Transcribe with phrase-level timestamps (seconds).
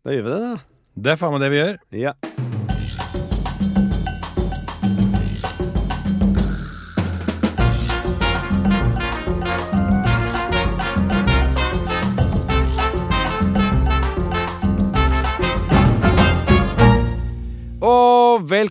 [0.00, 0.52] Da gjør vi det, da.
[0.96, 1.74] Det er faen meg det vi gjør.
[2.00, 2.12] Ja.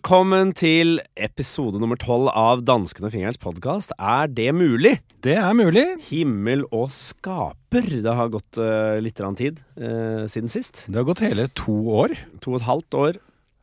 [0.09, 3.91] Velkommen til episode nummer tolv av Dansken og fingerens podkast.
[4.01, 4.95] Er det mulig?
[5.21, 5.83] Det er mulig.
[6.07, 7.85] Himmel og skaper.
[8.01, 10.87] Det har gått uh, litt tid uh, siden sist.
[10.89, 12.15] Det har gått hele to år.
[12.41, 13.19] To og et halvt år.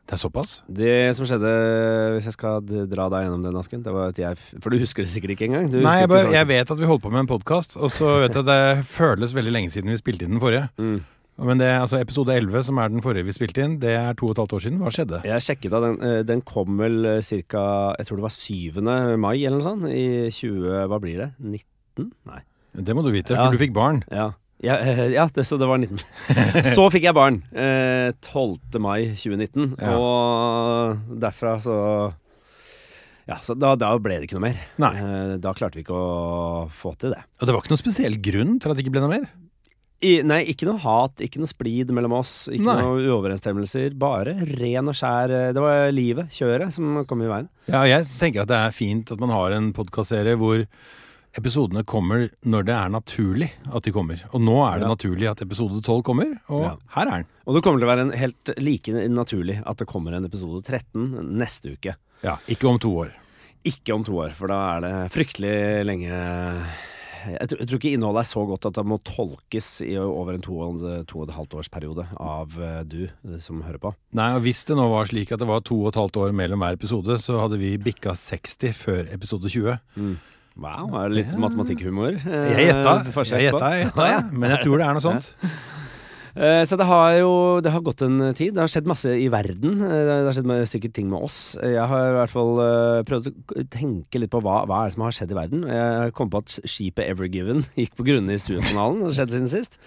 [0.06, 0.52] Det er såpass.
[0.70, 1.50] Det som skjedde,
[2.14, 5.02] hvis jeg skal dra deg gjennom den, Asken det var at jeg, For du husker
[5.02, 5.66] det sikkert ikke engang?
[5.72, 8.20] Du Nei, jeg, bare, jeg vet at vi holdt på med en podkast, og så
[8.22, 10.68] vet jeg at det føles veldig lenge siden vi spilte inn den forrige.
[10.78, 11.00] Mm.
[11.38, 14.24] Men det, altså episode 11, som er den forrige vi spilte inn, det er to
[14.30, 14.78] og et halvt år siden.
[14.80, 15.18] Hva skjedde?
[15.28, 17.66] Jeg sjekket da, den, eh, den kom vel ca.
[17.98, 19.18] Jeg tror det var 7.
[19.20, 19.84] mai eller noe sånt.
[19.92, 21.30] I 20 Hva blir det?
[21.42, 22.10] 19?
[22.30, 22.40] Nei.
[22.76, 23.44] Det må du vite, Ja.
[23.44, 24.02] for du fikk barn.
[24.12, 24.30] Ja,
[24.64, 26.00] ja, eh, ja det, så det var 19.
[26.76, 27.42] så fikk jeg barn.
[27.52, 28.80] Eh, 12.
[28.80, 29.74] mai 2019.
[29.80, 29.92] Ja.
[29.96, 31.76] Og derfra så
[33.26, 34.60] Ja, så da, da ble det ikke noe mer.
[34.78, 34.92] Nei.
[34.96, 37.20] Eh, da klarte vi ikke å få til det.
[37.40, 39.26] Og det var ikke noen spesiell grunn til at det ikke ble noe mer?
[40.04, 42.82] I, nei, ikke noe hat, ikke noe splid mellom oss, ikke Nei.
[42.82, 43.94] noe uoverensstemmelser.
[43.96, 47.48] Bare ren og skjær eh, Det var livet, kjøret, som kom i veien.
[47.70, 50.66] Ja, jeg tenker at det er fint at man har en podkastserie hvor
[51.36, 54.20] episodene kommer når det er naturlig at de kommer.
[54.32, 54.92] Og nå er det Ja.
[54.94, 56.76] naturlig at episode 12 kommer, og Ja.
[56.96, 57.26] her er den.
[57.46, 60.62] Og det kommer til å være en helt like naturlig at det kommer en episode
[60.64, 61.96] 13 neste uke.
[62.22, 63.12] Ja, Ikke om to år.
[63.64, 66.12] Ikke om to år, for da er det fryktelig lenge
[67.34, 70.34] jeg tror, jeg tror ikke innholdet er så godt at det må tolkes i over
[70.36, 73.78] en to og, to og et halvt års periode av eh, du eh, som hører
[73.82, 73.92] på.
[74.16, 76.32] Nei, og Hvis det nå var slik at det var to og et halvt år
[76.32, 79.76] mellom hver episode, så hadde vi bikka 60 før episode 20.
[80.56, 81.40] Wow, er det litt Ja.
[81.42, 82.14] matematikkhumor?
[82.16, 84.06] eh, Jeg gjetta, forsøk jeg gjetta, jeg gjetta,
[84.40, 85.32] men jeg tror det er noe sånt.
[86.36, 88.52] Eh, Så det har jo det har gått en tid.
[88.54, 89.80] Det har skjedd masse i verden.
[89.80, 91.56] Eh, Det har skjedd sikkert ting med oss.
[91.62, 94.96] Jeg har i hvert fall eh, prøvd å tenke litt på hva, hva er det
[94.98, 95.64] som har skjedd i verden.
[95.64, 99.00] Jeg kom på at skipet Ever Given gikk på grunne i Suezkanalen.
[99.00, 99.80] Det har skjedd siden sist.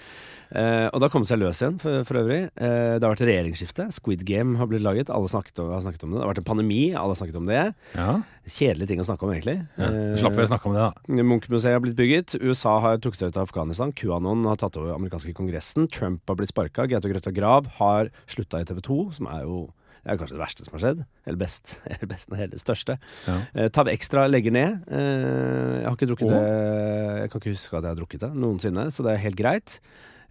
[0.49, 2.39] Eh, og det har kommet seg løs igjen, for, for øvrig.
[2.57, 3.85] Eh, det har vært regjeringsskifte.
[3.93, 5.11] Squid Game har blitt laget.
[5.13, 6.17] Alle snakket om, har snakket om det.
[6.19, 6.79] Det har vært en pandemi.
[6.97, 7.63] Alle har snakket om det.
[7.95, 8.17] Ja,
[8.49, 9.57] Kjedelige ting å snakke om, egentlig.
[9.77, 9.89] ja.
[9.93, 11.21] Eh, Slapp vi å snakke om det, da.
[11.21, 12.33] Munch-museet har blitt bygget.
[12.41, 13.93] USA har trukket seg ut av Afghanistan.
[13.93, 15.85] QAnon har tatt over amerikanske kongressen.
[15.93, 16.87] Trump har blitt sparka.
[16.89, 19.67] Gaute Grøtta Grav har slutta i TV 2, som er jo
[19.99, 20.99] det er kanskje det verste som har skjedd.
[21.27, 21.73] Eller best.
[21.91, 22.95] Eller best eller det største.
[23.27, 23.37] Ja.
[23.53, 24.77] Eh, Tab Extra legger ned.
[24.89, 26.37] Eh, jeg har ikke drukket Åh.
[26.39, 29.37] det Jeg kan ikke huske at jeg har drukket det noensinne, så det er helt
[29.37, 29.75] greit.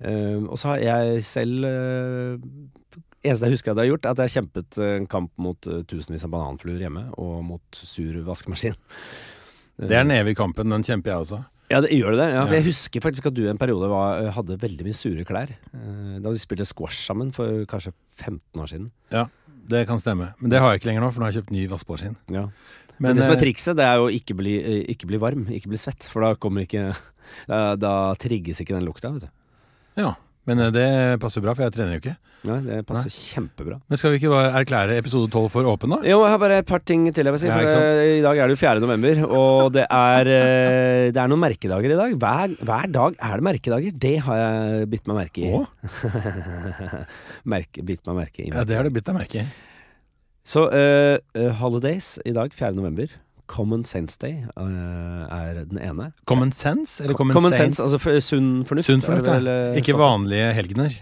[0.01, 2.37] Eh, og så har jeg selv uh,
[3.27, 5.33] Eneste jeg husker at jeg har gjort, er at jeg har kjempet eh, en kamp
[5.43, 8.77] mot eh, tusenvis av bananfluer hjemme, og mot sur vaskemaskin.
[9.79, 10.71] Det er den evige kampen.
[10.71, 11.41] Den kjemper jeg også.
[11.69, 12.27] Ja, det gjør det?
[12.33, 12.47] Ja.
[12.57, 15.51] Jeg husker faktisk at du en periode var, eh, hadde veldig mye sure klær.
[15.53, 18.91] Eh, Da vi spilte squash sammen for kanskje 15 år siden.
[19.13, 19.27] Ja,
[19.69, 20.33] det kan stemme.
[20.41, 22.17] Men det har jeg ikke lenger nå, for nå har jeg kjøpt ny vaskemaskin.
[22.33, 22.47] Ja.
[22.99, 25.21] Men, Men det som er eh, trikset, det er jo ikke bli, eh, ikke bli
[25.23, 26.09] varm, ikke bli svett.
[26.09, 26.95] For da kommer ikke
[27.51, 29.33] Da, da trigges ikke den lukta, vet du.
[29.99, 30.15] Ja,
[30.49, 30.89] men eh, det
[31.21, 32.17] passer bra, for jeg trener jo ikke.
[32.49, 33.81] Nei, det passer kjempebra.
[33.91, 35.99] Men skal vi ikke bare erklære episode 12 for åpen, da?
[36.07, 37.49] Jo, jeg har bare et par ting til jeg vil si.
[37.51, 38.83] Ja, For I dag er det jo 4.
[38.85, 42.15] november, og det er, eh, det er noen merkedager i dag.
[42.23, 43.99] Hver, hver dag er det merkedager.
[44.07, 45.53] Det har jeg bitt meg merke i.
[47.55, 48.51] Merke, bitt meg merke i.
[48.53, 49.49] Ja, det har du bitt deg merke i.
[50.49, 51.19] Så eh,
[51.61, 52.73] Holidays i dag, 4.
[52.79, 53.11] november.
[53.49, 56.11] Common Sense Day uh, er den ene.
[56.29, 57.03] Common sense?
[57.03, 57.81] Eller common, Common sense?
[57.81, 58.87] sense, altså sunn fornuft.
[58.91, 59.71] Sunn fornuft, vel, ja.
[59.73, 60.97] eh, Ikke vanlige helgener.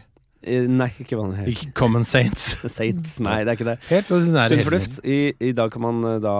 [0.47, 1.41] Nei, ikke vanlig.
[1.41, 1.49] helt.
[1.51, 2.61] Ikke common sense.
[2.79, 3.79] Saints, nei, det er ikke det.
[3.91, 5.01] Helt ordinære Sunn fornuft.
[5.03, 6.35] I, I dag kan man eh, da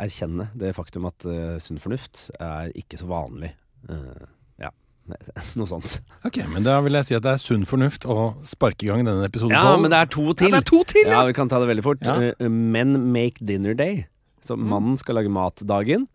[0.00, 3.52] erkjenne det faktum at uh, sunn fornuft er ikke så vanlig.
[3.90, 4.24] Uh,
[4.62, 4.70] ja,
[5.60, 5.98] noe sånt.
[6.24, 9.04] Ok, men da vil jeg si at det er sunn fornuft å sparke i gang
[9.04, 10.48] denne episoden Ja, men det er to til.
[10.48, 12.08] Ja, det er to til, Ja, vi kan ta det veldig fort.
[12.08, 12.32] Ja.
[12.40, 14.06] Uh, Men make dinner day.
[14.44, 14.68] Så Mm.
[14.68, 16.08] mannen skal lage mat-dagen.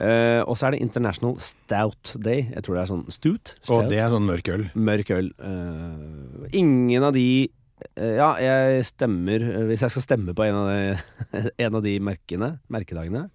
[0.00, 2.46] Eh, og så er det International Stout Day.
[2.54, 3.54] Jeg tror det er sånn stout.
[3.68, 4.70] Og det er sånn mørk øl.
[4.74, 5.30] Mørk øl.
[5.38, 7.50] Eh, ingen av de
[7.96, 11.98] eh, Ja, jeg stemmer Hvis jeg skal stemme på en av de, en av de
[12.00, 13.28] merkene, merkedagene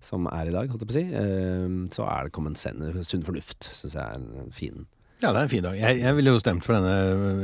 [0.00, 3.02] som er i dag, holdt jeg på å si, eh, så er det common sense.
[3.04, 4.86] Sunn fornuft, syns jeg er en fin
[5.20, 5.74] Ja, det er en fin dag.
[5.76, 6.94] Jeg, jeg ville jo stemt for denne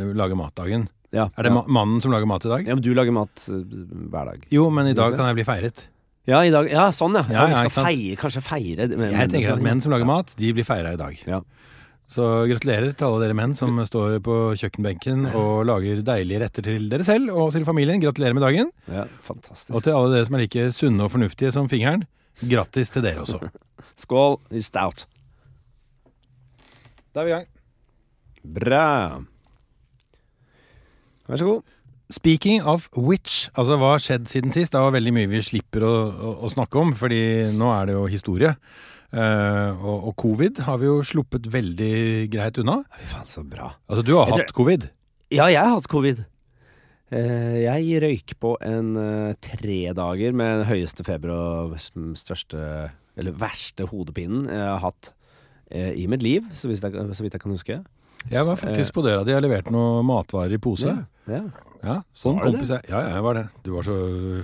[0.09, 0.87] øh, lage mat-dagen.
[1.13, 1.63] ja, Er det ja.
[1.69, 2.65] mannen som lager mat i dag?
[2.67, 3.61] ja, men du lager mat eh,
[4.09, 4.47] hver dag.
[4.51, 5.85] Jo, men i dag kan jeg bli feiret.
[6.27, 7.23] Ja, i dag, ja sånn ja.
[7.31, 10.51] ja, Ja, vi skal feire, kanskje feire Jeg tenker at menn som lager mat, de
[10.57, 11.21] blir feira i dag.
[11.29, 11.39] Ja.
[12.11, 16.87] Så gratulerer til alle dere menn som står på kjøkkenbenken og lager deilige retter til
[16.91, 18.03] dere selv og til familien.
[18.03, 18.71] Gratulerer med dagen.
[18.91, 19.75] Ja, fantastisk.
[19.75, 22.07] Og til alle dere som er like sunne og fornuftige som fingeren,
[22.43, 23.41] grattis til dere også.
[24.03, 25.07] Skål i stout.
[27.15, 27.49] Da er vi i gang.
[28.57, 28.87] Bra.
[31.27, 31.76] Vær så god.
[32.07, 34.75] Speaking of which, altså hva har skjedd siden sist?
[34.75, 37.19] Det var veldig mye vi slipper å, å, å snakke om, fordi
[37.57, 38.53] nå er det jo historie.
[39.11, 42.81] Uh, og, og covid har vi jo sluppet veldig greit unna.
[42.99, 43.73] Fy faen, så bra.
[43.89, 44.89] Altså, du har Jeg hatt covid.
[45.35, 46.23] Ja, jeg har hatt covid.
[47.11, 51.77] Uh, jeg røyk på en uh, tre dager med den høyeste feber og
[52.19, 52.63] største,
[53.19, 55.13] eller verste hodepinen jeg har hatt
[55.75, 57.77] i mitt liv, så jeg, så vidt jeg kan huske.
[58.31, 60.97] Jeg var faktisk på døra di og leverte noen matvarer i pose.
[61.29, 61.41] Ja,
[61.87, 62.83] Ja, sånn Var kompis jeg.
[62.91, 63.43] Ja, ja, jeg var det.
[63.63, 63.95] Du var så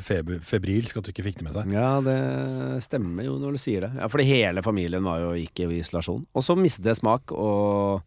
[0.05, 1.73] feber, febrilsk at du ikke fikk det med seg.
[1.75, 3.91] ja, det stemmer jo når du sier det.
[3.99, 6.27] Ja, fordi hele familien var jo gikk i isolasjon.
[6.37, 8.03] Og så mistet jeg smak og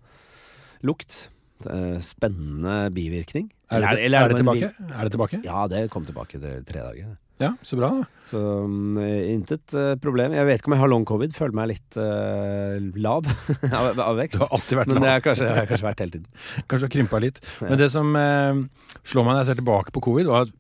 [0.88, 1.28] lukt.
[1.66, 3.50] Eh, Spennende bivirkning.
[3.72, 4.72] Er det, Eller eller er det tilbake?
[4.94, 5.42] Er det tilbake?
[5.44, 7.18] Ja, det kom tilbake til tre dager.
[7.42, 7.90] Ja, så bra.
[7.92, 8.28] da.
[8.30, 9.00] Så mm,
[9.34, 10.34] intet eh, problem.
[10.38, 11.34] Jeg vet ikke om jeg har long covid.
[11.36, 13.28] Føler meg litt uh, lav
[13.80, 14.40] av, av vekst.
[14.40, 15.12] Du har alltid vært Men det lav.
[15.12, 16.30] har kanskje, har kanskje vært hele tiden.
[16.70, 17.42] Kanskje har krympa litt.
[17.60, 18.64] Men det som uh,
[19.04, 20.56] slår meg når jeg ser tilbake på covid, var at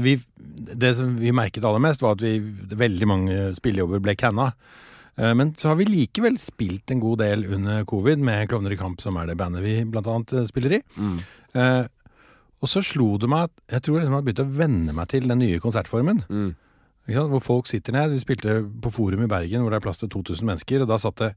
[0.00, 0.16] vi,
[0.80, 2.38] det som vi merket aller mest, var at vi,
[2.74, 4.50] veldig mange spillejobber ble canna.
[5.20, 9.02] Men så har vi likevel spilt en god del under covid med Klovner i kamp,
[9.02, 10.80] som er det bandet vi eh, spiller i.
[11.52, 11.82] Eh,
[12.60, 15.08] og så slo det meg at jeg tror liksom jeg har begynt å venne meg
[15.08, 16.24] til den nye konsertformen.
[16.28, 16.50] Mm.
[17.10, 18.12] Hvor folk sitter ned.
[18.12, 20.84] Vi spilte på Forum i Bergen hvor det er plass til 2000 mennesker.
[20.84, 21.30] Og da satt det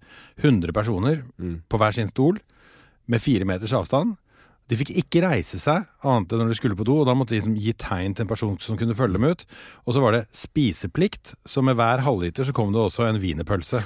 [0.43, 1.61] 100 personer Mm.
[1.69, 2.37] på hver sin stol
[3.07, 4.17] med fire meters avstand.
[4.69, 7.33] De fikk ikke reise seg annet enn når de skulle på do, og da måtte
[7.33, 9.41] de liksom gi tegn til en person som kunne følge dem ut.
[9.87, 13.81] Og så var det spiseplikt, så med hver halvliter så kom det også en wienerpølse.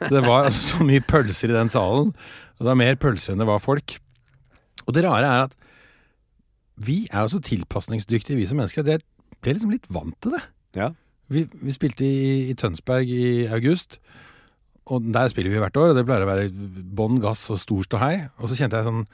[0.00, 2.14] Så det var altså så mye pølser i den salen.
[2.56, 3.98] Og det var mer pølser enn det var folk.
[4.86, 5.54] Og det rare er at
[6.82, 9.02] vi er jo så tilpasningsdyktige, vi som mennesker, jeg
[9.42, 10.42] ble liksom litt vant til det.
[10.78, 10.90] Ja.
[11.32, 13.98] Vi, vi spilte i, i Tønsberg i august,
[14.92, 16.48] og der spiller vi hvert år, og det pleier å være
[16.98, 18.16] bånn gass og stor ståhei.
[18.42, 19.04] Og så kjente jeg sånn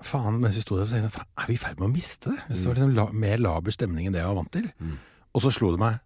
[0.00, 1.92] Faen, mens vi sto der, så tenkte jeg faen, er vi i ferd med å
[1.92, 2.38] miste det?
[2.46, 2.52] Mm.
[2.56, 4.68] Det var liksom la, mer laber stemning enn det jeg var vant til.
[4.80, 4.94] Mm.
[5.36, 5.98] Og så slo det meg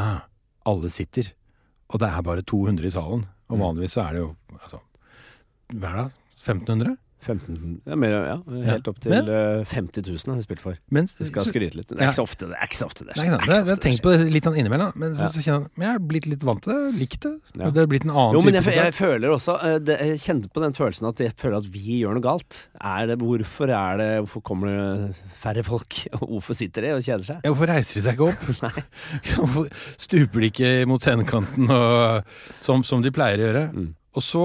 [0.00, 0.22] ah,
[0.70, 1.28] alle sitter,
[1.92, 3.26] og det er bare 200 i salen.
[3.52, 3.60] Og Mm.
[3.66, 4.78] vanligvis så er det jo altså,
[5.76, 6.06] Hva er det?
[6.40, 6.94] 1500?
[7.24, 8.36] 15, ja, mer, ja,
[8.68, 10.78] helt opp til Men- eh, 50 000 har vi spilt for.
[10.94, 11.88] Men Vi skal skryte litt.
[11.88, 13.80] Det er ikke så ofte det er ikke så ofte det Nei, er Jeg har
[13.82, 16.28] tenkt på det litt sånn innimellom, men så, så kjenner jeg men jeg har blitt
[16.30, 17.32] litt vant til det, likt det.
[17.58, 17.70] Ja.
[17.70, 20.22] Det har blitt en annen Jo, men type jeg, jeg føler også eh, det, Jeg
[20.24, 22.60] kjente på den følelsen at jeg føler at vi gjør noe galt.
[22.80, 26.00] Er det, hvorfor er det Hvorfor kommer det færre folk?
[26.20, 27.40] Hvorfor sitter de og kjeder seg?
[27.44, 28.84] Ja, hvorfor reiser de seg ikke opp?
[29.34, 29.68] Hvorfor
[30.00, 32.34] stuper de ikke mot scenekanten og,
[32.64, 33.64] som, som de pleier å gjøre?
[33.74, 33.90] Mm.
[34.14, 34.44] Og så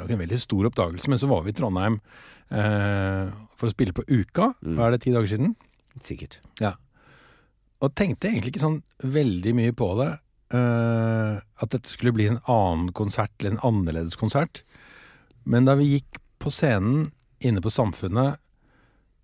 [0.00, 2.00] er jo en veldig stor oppdagelse, men så var vi i Trondheim
[2.50, 3.30] eh,
[3.60, 4.50] for å spille på Uka.
[4.64, 4.74] Mm.
[4.78, 5.54] Hva er det, ti dager siden?
[6.00, 6.40] Sikkert.
[7.80, 10.10] Og tenkte egentlig ikke sånn veldig mye på det.
[10.52, 14.62] eh, at dette skulle bli en annen konsert, eller en annerledes konsert.
[15.48, 18.36] Men da vi gikk på scenen inne på Samfunnet,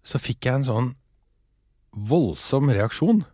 [0.07, 0.89] så fikk jeg en sånn
[1.97, 3.25] voldsom reaksjon.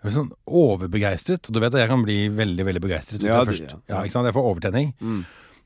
[0.00, 1.44] Jeg ble sånn overbegeistret.
[1.50, 3.20] Og du vet at jeg kan bli veldig veldig begeistret.
[3.20, 3.78] hvis Ja, jeg først, ja.
[3.90, 4.30] ja, ikke sant?
[4.30, 4.92] Jeg får overtenning.
[5.00, 5.20] Mm.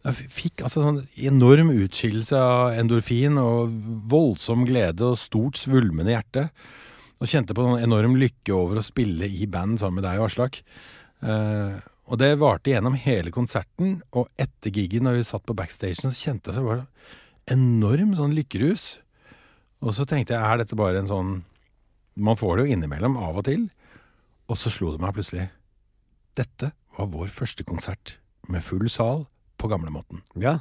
[0.05, 3.73] Jeg fikk altså sånn enorm utskillelse av endorfin og
[4.13, 6.51] voldsom glede og stort svulmende hjerte.
[7.23, 10.27] Og kjente på sånn enorm lykke over å spille i band sammen med deg og
[10.29, 10.61] Aslak.
[11.25, 16.05] Eh, og det varte gjennom hele konserten, og etter gigen, når vi satt på backstagen,
[16.05, 18.99] så kjente jeg så var det enorm sånn lykkerus.
[19.81, 21.35] Og så tenkte jeg, er dette bare en sånn
[22.15, 23.65] Man får det jo innimellom, av og til.
[24.47, 25.49] Og så slo det meg plutselig.
[26.39, 29.25] Dette var vår første konsert med full sal
[29.65, 30.23] på gamlemåten.
[30.41, 30.59] Ja.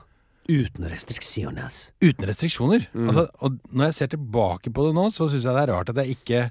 [0.49, 1.71] Uten restriksjoner.
[2.03, 2.87] Uten restriksjoner.
[2.91, 3.07] Mm.
[3.11, 5.91] Altså, og når jeg ser tilbake på det nå, så syns jeg det er rart
[5.93, 6.43] at jeg ikke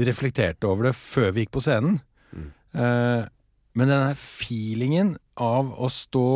[0.00, 1.98] reflekterte over det før vi gikk på scenen.
[2.30, 2.50] Mm.
[2.78, 3.24] Eh,
[3.78, 6.26] men denne feelingen av å stå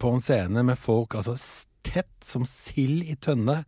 [0.00, 1.36] på en scene med folk altså
[1.86, 3.62] tett som sild i tønne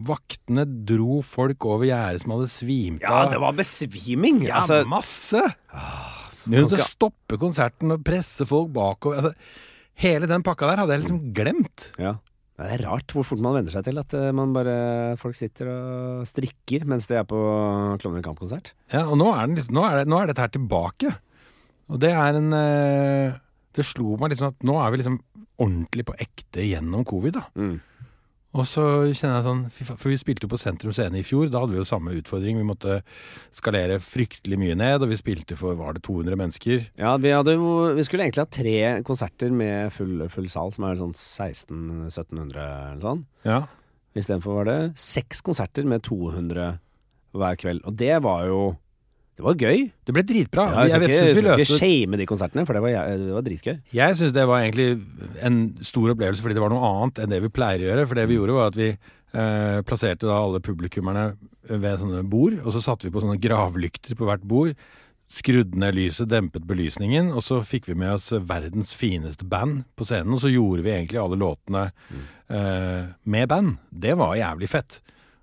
[0.00, 4.38] Vaktene dro folk over gjerdet som hadde svimt Ja, det var besviming!
[4.46, 5.42] Ja, altså, masse!
[5.76, 9.18] Ah, ikke- stoppe konserten og presse folk bakover.
[9.20, 9.34] Altså,
[10.00, 11.92] hele den pakka der hadde jeg liksom glemt.
[12.00, 12.16] ja.
[12.60, 14.72] Det er rart hvor fort man venner seg til at eh, man bare,
[15.16, 17.38] folk sitter og strikker mens de er på
[18.02, 18.74] Klovner i kamp-konsert.
[18.92, 21.14] Ja, og nå er, den liksom, nå, er det, nå er dette her tilbake.
[21.88, 23.38] Og det er en eh,
[23.72, 25.16] Det slo meg liksom at nå er vi liksom
[25.60, 27.46] ordentlig på ekte gjennom covid, da.
[27.56, 27.78] Mm.
[28.50, 28.82] Og så
[29.14, 31.46] kjenner jeg sånn For vi spilte jo på Sentrum Scene i fjor.
[31.52, 32.58] Da hadde vi jo samme utfordring.
[32.58, 32.96] Vi måtte
[33.54, 36.88] skalere fryktelig mye ned, og vi spilte for var det 200 mennesker.
[36.98, 37.54] Ja, vi, hadde,
[37.94, 38.76] vi skulle egentlig ha tre
[39.06, 43.24] konserter med full, full sal, som er sånn 1600-1700 eller sånn.
[43.46, 43.62] Ja.
[44.18, 46.72] Istedenfor var det seks konserter med 200
[47.38, 47.84] hver kveld.
[47.86, 48.62] Og det var jo
[49.40, 49.86] Det var gøy.
[50.04, 50.66] Det ble dritbra.
[50.70, 53.46] Ja, jeg skal jeg ikke, skal ikke shame de konsertene, for det var, det var
[53.46, 53.78] dritgøy.
[53.96, 54.90] Jeg syns det var egentlig
[55.48, 58.04] en stor opplevelse fordi det var noe annet enn det vi pleier å gjøre.
[58.10, 58.90] For det vi gjorde, var at vi
[59.30, 61.36] Eh, plasserte da alle publikummerne
[61.70, 64.72] ved sånne bord, og så satte vi på sånne gravlykter på hvert bord.
[65.30, 70.08] Skrudde ned lyset, dempet belysningen, og så fikk vi med oss verdens fineste band på
[70.08, 70.34] scenen.
[70.34, 71.84] Og så gjorde vi egentlig alle låtene
[72.50, 73.76] eh, med band.
[73.94, 74.98] Det var jævlig fett.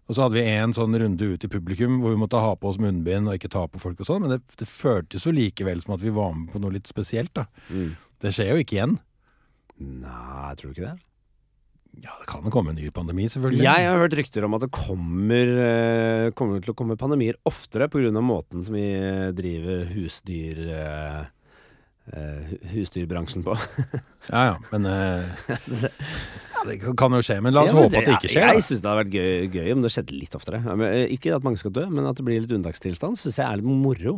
[0.07, 2.69] Og så hadde vi en sånn runde ut i publikum hvor vi måtte ha på
[2.69, 5.83] oss munnbind og ikke ta på folk og sånn, men det, det føltes jo likevel
[5.83, 7.47] som at vi var med på noe litt spesielt, da.
[7.67, 7.91] Mm.
[8.23, 8.95] Det skjer jo ikke igjen.
[9.77, 11.07] Nei, tror du ikke det?
[11.97, 13.63] Ja, det kan jo komme en ny pandemi, selvfølgelig.
[13.65, 17.89] Jeg har hørt rykter om at det kommer, eh, kommer til å komme pandemier oftere
[17.89, 18.11] pga.
[18.21, 20.61] måten som vi eh, driver husdyr
[22.13, 23.57] eh, husdyrbransjen på.
[24.27, 27.37] Ja, ja, men uh, ja, Det kan jo skje.
[27.39, 28.41] Men la oss Ja, men håpe at det ikke skjer.
[28.43, 30.59] Jeg jeg syns det hadde vært gøy, gøy om det skjedde litt oftere.
[30.65, 33.39] Ja, men, eh, Ikke at mange skal dø, men at det blir litt unntakstilstand, syns
[33.39, 34.17] jeg er litt moro.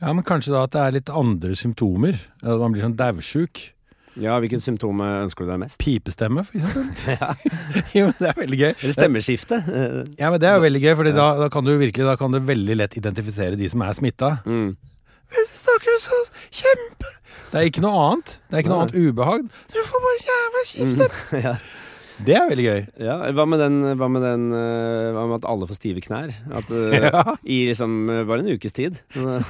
[0.00, 2.16] Ja, Men kanskje da at det er litt andre symptomer.
[2.40, 3.60] At man blir sånn daudsjuk.
[4.14, 5.76] Ja, Hvilket symptom ønsker du deg mest?
[5.82, 6.88] Pipestemme, for eksempel.
[7.98, 8.72] jo, men det er veldig gøy.
[8.72, 9.60] Eller stemmeskifte?
[10.16, 12.32] Ja, men Det er jo veldig gøy, for da, da kan du virkelig Da kan
[12.32, 14.36] du veldig lett identifisere de som er smitta.
[14.48, 14.74] Mm.
[15.84, 17.12] Hvis du snakker så kjempe
[17.52, 18.36] Det er ikke noe annet.
[18.50, 18.88] Det er ikke noe Nei.
[18.88, 19.48] annet ubehag.
[19.74, 21.42] Du får bare jævla kjip stemme.
[21.48, 21.56] ja.
[22.24, 22.82] Det er veldig gøy.
[23.02, 26.30] ja, Hva med den, hva med den eh, Hva med at alle får stive knær?
[26.54, 27.22] At, eh, Ja.
[27.42, 29.00] I liksom eh, bare en ukes tid.
[29.10, 29.40] Så,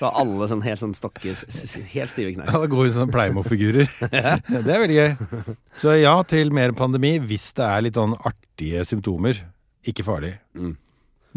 [0.00, 2.50] så har alle sånn helt sånn stokke s- s- Helt stive knær.
[2.50, 3.86] Ja, det går jo sånne Playmo-figurer.
[4.10, 5.54] Det er veldig gøy.
[5.78, 9.38] Så ja til mer pandemi hvis det er litt sånn artige symptomer.
[9.86, 10.34] Ikke farlig.
[10.58, 10.74] Mm.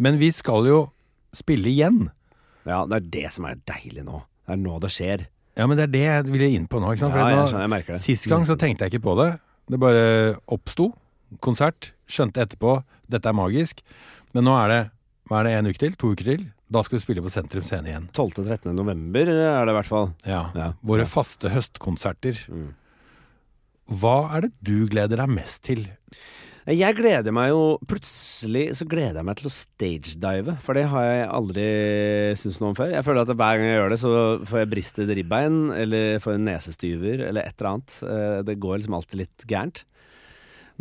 [0.02, 0.82] Men vi skal jo
[1.38, 2.08] spille igjen.
[2.66, 4.24] Ja, det er det som er deilig nå.
[4.52, 5.22] Det er nå det skjer.
[5.56, 6.92] Ja, men det er det jeg ville inn på nå.
[6.92, 7.16] ikke sant?
[7.16, 8.02] Ja, jeg, skjønner, jeg merker det.
[8.04, 9.30] Sist gang så tenkte jeg ikke på det.
[9.72, 10.02] Det bare
[10.52, 10.90] oppsto.
[11.44, 11.94] Konsert.
[12.12, 12.82] Skjønte etterpå.
[13.12, 13.80] Dette er magisk.
[14.36, 14.82] Men nå er det
[15.32, 15.96] hva er det, en uke til?
[15.96, 16.42] To uker til?
[16.72, 18.10] Da skal vi spille på Sentrum Scene igjen.
[18.12, 18.74] 12.-13.
[18.76, 20.10] november er det i hvert fall.
[20.28, 20.42] Ja.
[20.60, 20.66] Ja.
[20.84, 22.42] Våre faste høstkonserter.
[22.52, 22.74] Mm.
[24.02, 25.86] Hva er det du gleder deg mest til?
[26.70, 31.06] Jeg gleder meg jo Plutselig så gleder jeg meg til å stagedive, for det har
[31.08, 31.66] jeg aldri
[32.38, 32.92] syntes noe om før.
[32.94, 34.12] Jeg føler at hver gang jeg gjør det, så
[34.50, 37.96] får jeg bristet ribbein, eller får en nesestyver, eller et eller annet.
[38.06, 39.84] Eh, Det går liksom alltid litt gærent.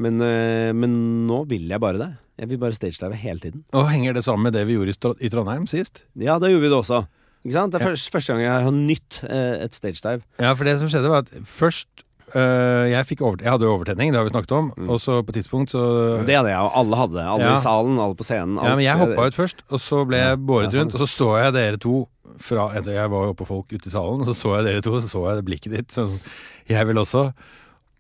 [0.00, 2.10] Men, eh, men nå vil jeg bare det.
[2.40, 3.64] Jeg vil bare stagedive hele tiden.
[3.76, 6.04] Og henger det sammen med det vi gjorde i Trondheim sist?
[6.16, 7.02] Ja, da gjorde vi det også.
[7.44, 7.72] Ikke sant?
[7.72, 7.90] Det er Ja.
[7.94, 10.22] første, første gang jeg har nytt eh, et stagedive.
[10.38, 11.88] Ja, for det som skjedde var at først
[12.34, 14.70] øh, jeg, over, jeg hadde jo overtenning, det har vi snakket om.
[14.76, 14.88] Mm.
[14.90, 15.82] Og så på et tidspunkt så
[16.26, 17.26] Det hadde jeg, og alle hadde det.
[17.26, 17.54] Alle Ja.
[17.56, 18.56] i salen, alle på scenen.
[18.56, 19.08] Ja, men jeg alt.
[19.08, 20.94] hoppa ut først, og så ble jeg båret rundt.
[20.94, 22.08] Og så så jeg dere to
[22.40, 24.82] fra altså Jeg var jo oppe folk ute i salen, og så så jeg dere
[24.82, 25.88] to, og så så jeg det blikket ditt.
[25.92, 26.20] Sånn,
[26.68, 27.32] jeg vil også.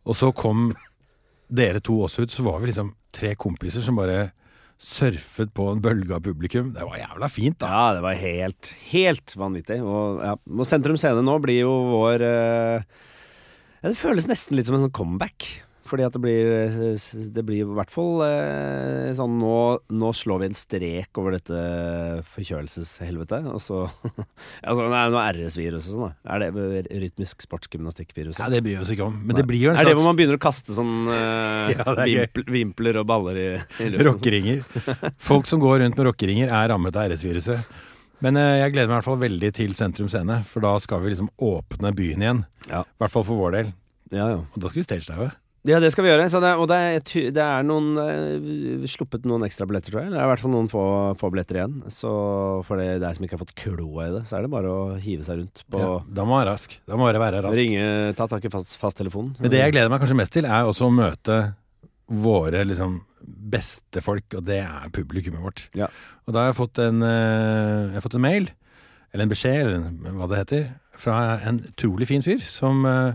[0.06, 0.74] Og så kom
[1.50, 4.30] dere to også ut, så var vi liksom tre kompiser som bare
[4.80, 6.72] surfet på en bølge av publikum.
[6.72, 7.68] Det var jævla fint, da.
[7.68, 9.76] Ja, det var helt, helt vanvittig.
[9.84, 12.86] Og, ja, og Sentrum Scene nå blir jo vår eh,
[13.80, 15.48] ja, Det føles nesten litt som en sånn comeback.
[15.90, 16.46] Fordi at det blir
[17.34, 19.54] Det blir i hvert fall eh, sånn nå,
[19.90, 21.62] nå slår vi en strek over dette
[22.36, 23.48] forkjølelseshelvetet.
[23.50, 23.80] Og så
[24.68, 26.36] Altså, det er noe RS-virus sånn, da.
[26.36, 28.38] Er det rytmisk sportsgymnastikkvirus?
[28.38, 29.18] Ja, Det bryr vi oss ikke om.
[29.26, 31.98] Men det blir jo en er det hvor man begynner å kaste sånn eh, Ja,
[32.04, 33.50] vimpl, vimpler og baller i,
[33.82, 34.08] i luften?
[34.12, 34.62] rockeringer.
[35.18, 37.66] Folk som går rundt med rockeringer, er rammet av RS-viruset.
[38.24, 41.04] Men eh, jeg gleder meg i hvert fall veldig til Sentrum Scene, for da skal
[41.04, 42.42] vi liksom åpne byen igjen.
[42.68, 42.82] Ja.
[42.84, 43.70] I hvert fall for vår del.
[44.10, 44.42] Ja, ja.
[44.42, 45.30] Og da skal vi stagedive.
[45.68, 46.24] Ja, det skal vi gjøre.
[46.32, 47.02] Så det, og det er,
[47.36, 50.12] det er noen eh, sluppet noen ekstra billetter, tror jeg.
[50.14, 50.84] Det er i hvert fall noen få,
[51.20, 51.74] få billetter igjen.
[51.92, 52.12] Så
[52.68, 54.86] for det, deg som ikke har fått kloa i det, så er det bare å
[55.00, 56.78] hive seg rundt på Ja, da må man være rask.
[56.88, 57.60] Da må man være rask.
[57.60, 57.84] Ringe,
[58.16, 59.36] ta tak i fast, fasttelefonen.
[59.40, 61.40] Men det jeg gleder meg kanskje mest til, er også å møte
[62.10, 65.66] våre liksom beste folk, og det er publikummet vårt.
[65.76, 65.90] Ja.
[66.26, 68.50] Og da har jeg fått en, eh, jeg har fått en mail,
[69.12, 70.64] eller en beskjed, eller hva det heter,
[71.00, 71.16] fra
[71.48, 73.14] en utrolig fin fyr som eh,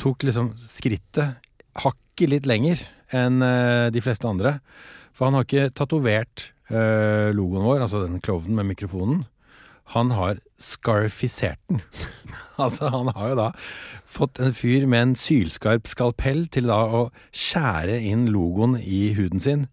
[0.00, 1.38] tok liksom skrittet
[1.78, 2.80] hakket litt lenger
[3.14, 4.58] enn eh, de fleste andre.
[5.12, 9.22] For han har ikke tatovert logoen vår, altså den klovnen med mikrofonen.
[9.94, 11.80] Han har scarfisert den.
[12.64, 13.48] altså, han har jo da
[14.08, 17.02] fått en fyr med en sylskarp skalpell til da å
[17.32, 19.66] skjære inn logoen i huden sin.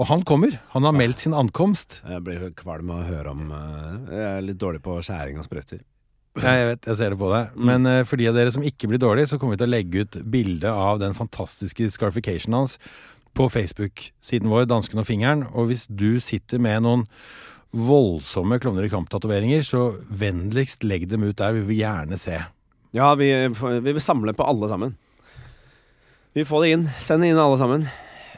[0.00, 0.56] Og han kommer.
[0.72, 2.00] Han har meldt sin ankomst.
[2.08, 5.44] Jeg blir kvalm av å høre om eh, Jeg er litt dårlig på skjæring av
[5.48, 5.82] sprøyter.
[6.38, 7.54] Ja, jeg vet, jeg ser det på deg.
[7.58, 9.74] Men uh, for de av dere som ikke blir dårlige, så kommer vi til å
[9.74, 12.76] legge ut bilde av den fantastiske scarificationen hans
[13.36, 15.44] på Facebook-siden vår, Dansken og fingeren.
[15.50, 17.04] Og hvis du sitter med noen
[17.76, 21.54] voldsomme klovner i kamp-tatoveringer, så vennligst legg dem ut der.
[21.54, 22.40] Vi vil gjerne se.
[22.96, 24.96] Ja, vi, vi vil samle på alle sammen.
[26.34, 26.88] Vi får det inn.
[27.02, 27.84] Send inn alle sammen.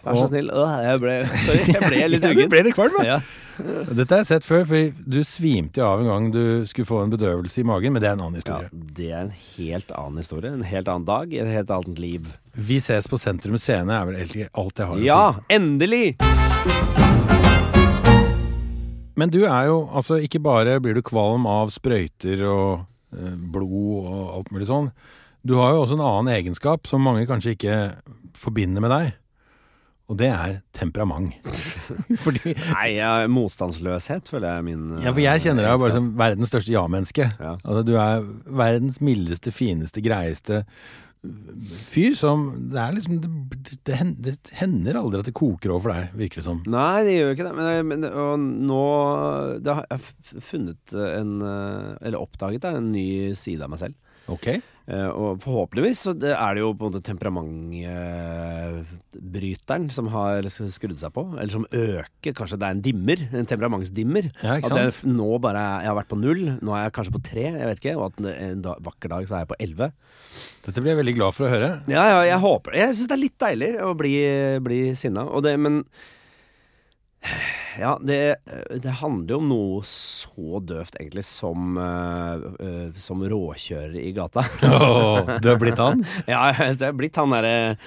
[0.03, 0.49] Vær så snill.
[0.51, 1.13] Åh, jeg ble,
[1.45, 2.51] sorry, jeg ble litt Ja, du uggen.
[2.53, 3.21] ble litt kvalm, ja.
[3.21, 3.21] Ja.
[3.93, 7.03] Dette har jeg sett før, for du svimte jo av en gang du skulle få
[7.05, 8.85] en bedøvelse i magen, men det er en annen ja, historie.
[8.97, 10.51] det er en helt annen historie.
[10.57, 12.33] En helt annen dag, et helt annet liv.
[12.57, 15.47] Vi ses på Sentrum Scene er vel egentlig alt jeg har å Ja, si.
[15.61, 17.22] endelig!
[19.19, 22.85] Men du er jo, altså ikke bare blir du kvalm av sprøyter og
[23.17, 24.93] eh, blod og alt mulig sånn.
[25.43, 27.77] Du har jo også en annen egenskap som mange kanskje ikke
[28.39, 29.11] forbinder med deg.
[30.11, 31.35] Og det er temperament.
[32.25, 36.11] Fordi Nei, ja, motstandsløshet føler jeg er min Ja, for jeg kjenner deg bare som
[36.21, 37.29] verdens største ja-menneske.
[37.39, 37.55] Ja.
[37.63, 38.27] Altså, du er
[38.63, 40.65] verdens mildeste, fineste, greieste
[41.23, 43.29] fyr som Det er liksom Det,
[43.87, 46.63] det, det hender aldri at det koker over for deg, virker det som.
[46.67, 47.53] Nei, det gjør ikke det.
[47.59, 48.87] Men, men og nå
[49.63, 53.07] det har jeg funnet en eh, Eller oppdaget da, en ny
[53.39, 54.12] side av meg selv.
[54.31, 54.47] Ok?
[54.91, 61.13] Eh, og forhåpentligvis så er det jo på en måte temperamentbryteren som har skrudd seg
[61.15, 61.23] på.
[61.37, 62.35] Eller som øker.
[62.35, 63.19] Kanskje det er en dimmer.
[63.31, 64.25] En temperamentsdimmer.
[64.43, 66.43] Ja, At jeg nå bare Jeg har vært på null.
[66.61, 67.47] Nå er jeg kanskje på tre.
[67.53, 67.99] Jeg vet ikke.
[67.99, 69.89] Og at en da, vakker dag så er jeg på elleve.
[70.67, 71.71] Dette blir jeg veldig glad for å høre.
[71.91, 74.15] Ja, ja, jeg håper Jeg syns det er litt deilig å bli,
[74.65, 75.23] bli sinna.
[75.29, 75.75] Og det, men
[77.79, 78.19] Ja, det,
[78.85, 84.45] det handler jo om noe så døvt, egentlig, som, uh, uh, som råkjører i gata.
[84.69, 86.03] Åh, du har blitt han?
[86.33, 87.79] ja, jeg er blitt han derre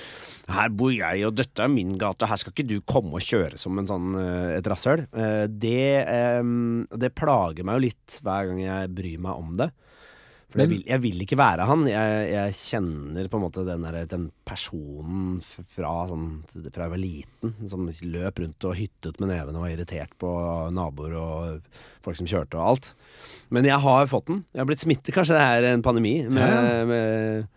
[0.46, 2.28] her bor jeg, og dette er min gate.
[2.30, 5.08] Her skal ikke du komme og kjøre som en sånn, eh, et rasshøl.
[5.10, 6.44] Eh, Det, eh,
[7.02, 9.72] det plager meg jo litt hver gang jeg bryr meg om det.
[10.56, 11.82] For jeg vil, jeg vil ikke være han.
[11.90, 16.30] Jeg, jeg kjenner på en måte den, der, den personen fra, sånn,
[16.72, 17.84] fra jeg var liten, som
[18.16, 20.32] løp rundt og hyttet med nevene og var irritert på
[20.72, 21.68] naboer og
[22.06, 22.88] folk som kjørte og alt.
[23.52, 24.44] Men jeg har fått den.
[24.56, 25.12] Jeg har blitt smittet.
[25.16, 26.86] Kanskje det er en pandemi med, Ja.
[26.88, 27.48] med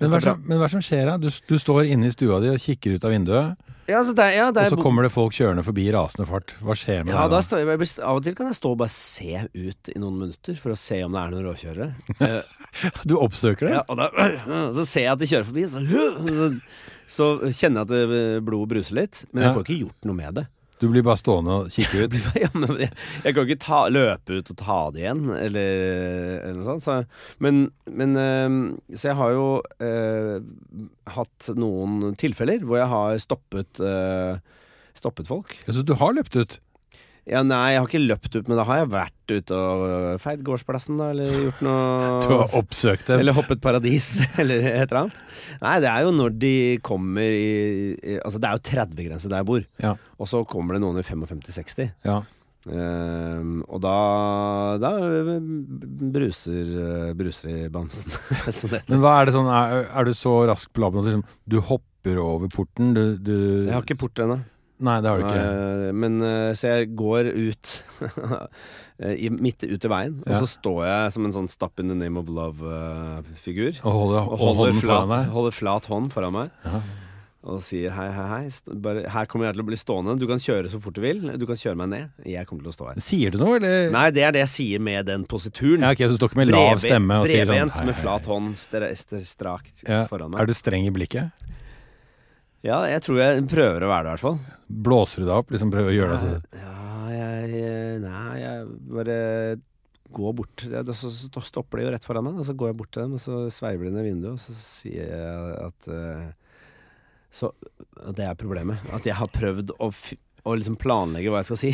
[0.00, 1.16] Men hva som- men hva som skjer da?
[1.16, 3.56] Du, du står inne i stua di og kikker ut av vinduet,
[3.92, 6.54] Ja, altså der, ja, der og så kommer det folk kjørende forbi i rasende fart.
[6.64, 8.94] Hva skjer med Ja, deg da jeg, av og til kan jeg stå og bare
[8.96, 11.90] se ut i noen minutter for å se om det er noen råkjørere.
[12.22, 13.72] Eh, Du oppsøker det?
[13.76, 14.06] ja, og da,
[14.78, 16.48] så ser jeg at de kjører forbi, så, så,
[17.18, 19.24] så kjenner jeg at blodet bruser litt.
[19.32, 20.46] Men jeg får ikke gjort noe med det.
[20.82, 22.16] Du blir bare stående og kikke ut?
[22.42, 22.90] Ja, men jeg,
[23.22, 25.84] jeg kan ikke ta, løpe ut og ta det igjen, eller,
[26.40, 26.86] eller noe sånt.
[26.86, 26.96] Så,
[27.44, 28.56] men, men eh,
[28.96, 29.46] Så jeg har jo
[29.84, 30.42] eh,
[31.14, 34.42] hatt noen tilfeller hvor jeg har stoppet eh,
[34.92, 35.54] Stoppet folk.
[35.64, 36.58] Så du har løpt ut?
[37.30, 40.40] Ja, nei, jeg har ikke løpt ut, men da har jeg vært ute og feid
[40.42, 41.84] gårdsplassen, da, eller gjort noe
[42.26, 43.22] Du har oppsøkt dem?
[43.22, 44.08] Eller hoppet paradis,
[44.42, 45.20] eller et eller annet.
[45.62, 49.44] Nei, det er jo når de kommer i, i Altså, det er jo 30-grense der
[49.44, 49.94] jeg bor, Ja.
[50.18, 51.92] og så kommer det noen i 55-60.
[52.08, 52.20] ja.
[52.62, 53.92] Um, og da,
[54.78, 54.90] da
[56.14, 58.12] bruser, bruser i bamsen.
[58.90, 61.58] Men hva er det sånn, er, er du så rask på labben at liksom, du
[61.58, 62.92] hopper over porten?
[62.96, 63.32] Du, du
[63.66, 64.40] jeg har ikke port ennå.
[64.82, 65.92] Nei, det har du ikke.
[66.04, 67.74] Men eh, så jeg går ut
[69.02, 71.98] eh, midt ut i veien, og så står jeg som en sånn Stop in the
[71.98, 73.78] name of love-figur.
[73.84, 76.52] Og holder, og og holder hånden flat, holder flat hånd foran meg.
[76.66, 76.82] Ja.
[77.42, 78.74] Og sier hei, hei, hei.
[78.84, 80.14] Bare, her kommer jeg til å bli stående.
[80.20, 81.24] Du kan kjøre så fort du vil.
[81.40, 82.12] Du kan kjøre meg ned.
[82.30, 83.00] Jeg kommer til å stå her.
[83.02, 83.88] Sier du noe, eller?
[83.90, 85.82] Nei, det er det jeg sier med den posituren.
[85.82, 88.28] Ja, ok, Så du står ikke med lav stemme og sier sånn Bredbent med flat
[88.30, 90.04] hånd stra, stra, strakt Ja.
[90.10, 91.34] foran Er du streng i blikket?
[92.62, 94.38] Ja, jeg tror jeg prøver å være det, i hvert fall.
[94.86, 95.50] Blåser du deg opp?
[95.50, 96.60] Liksom prøver å gjøre deg sånn?
[96.62, 96.74] Ja,
[97.10, 97.70] jeg
[98.02, 99.16] Nei, jeg bare
[100.12, 101.10] går bort da, så,
[101.42, 103.38] stopper de jo rett foran meg, og så går jeg bort til dem, og så
[103.54, 106.58] sveiver de ned vinduet, og så sier jeg at eh,
[107.32, 107.50] Så
[108.18, 108.84] det er problemet.
[108.92, 111.72] At jeg har prøvd å, å liksom planlegge hva jeg skal si.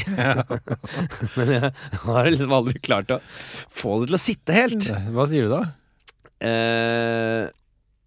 [1.38, 1.72] Men jeg
[2.06, 4.90] har liksom aldri klart å få det til å sitte helt.
[5.12, 5.62] Hva sier du da?
[6.38, 7.48] Eh,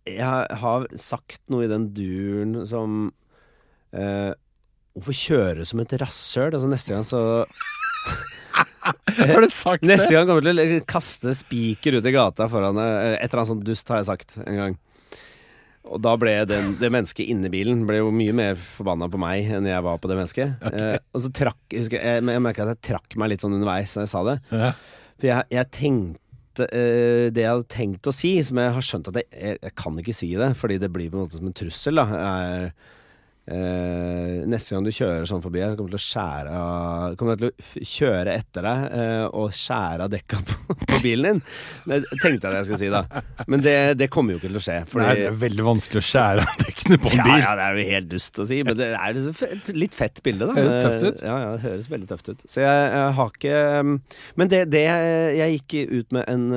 [0.10, 3.12] jeg har sagt noe i den duren som
[3.94, 4.32] eh,
[4.92, 6.52] Hvorfor kjøre som et rasshøl?
[6.52, 7.22] Altså neste gang så
[8.82, 9.92] Har du sagt det?
[9.94, 13.20] Neste gang kommer jeg til å kaste spiker ut i gata foran deg.
[13.22, 14.76] Et eller annet sånt dust har jeg sagt en gang.
[15.92, 19.50] Og da ble den, det mennesket inni bilen Ble jo mye mer forbanna på meg
[19.58, 20.58] enn jeg var på det mennesket.
[20.72, 23.56] Eh, og så trakk jeg, husker, jeg, jeg merka at jeg trakk meg litt sånn
[23.58, 24.38] underveis da jeg sa det.
[24.52, 24.74] Ja.
[25.20, 29.08] For jeg, jeg tenkte eh, Det jeg hadde tenkt å si, som jeg har skjønt
[29.08, 31.48] at jeg, jeg, jeg kan ikke si det, fordi det blir på en måte som
[31.48, 32.72] en trussel, da, er
[33.52, 37.16] eh, Neste gang du kjører sånn forbi her, så kommer jeg til å skjære av
[37.20, 41.28] Kommer jeg til å kjøre etter deg eh, og skjære av dekka på, på bilen
[41.28, 41.42] din.
[41.92, 43.24] Det tenkte jeg at jeg skulle si, da.
[43.52, 44.78] Men det, det kommer jo ikke til å skje.
[44.92, 47.44] Fordi, Nei, det er veldig vanskelig å skjære av dekkene på en bil.
[47.44, 50.50] ja, det er jo helt dust å si, men det er et litt fett bilde,
[50.50, 50.58] da.
[50.58, 51.24] Høres tøft ut.
[51.26, 52.46] Ja, ja, det høres veldig tøft ut.
[52.50, 53.98] Så jeg, jeg har ikke um,
[54.40, 54.86] Men det, det
[55.38, 56.48] Jeg gikk ut med en,